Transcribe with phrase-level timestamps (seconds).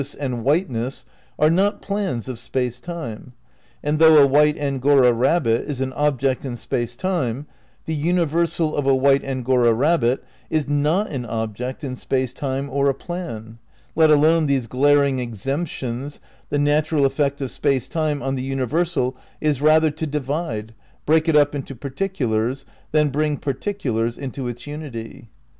[0.01, 0.49] 182 THE NEW IDEALISM v
[0.79, 1.05] and whiteness
[1.37, 3.33] are not plans of space time;
[3.83, 7.45] and though a white Angora rabbit is an object in Space Time,
[7.85, 12.89] the universal of a white Angora rabbit is not an object in Space Time or
[12.89, 13.59] a plan—
[13.95, 19.15] let alone these glaring excep tions, the natural effect of Space Time on the universal
[19.39, 20.73] is rather to divide,
[21.05, 25.27] break it up into particulars, than bring particulars into its unity.